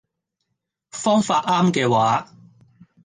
[0.89, 2.31] 方法啱嘅話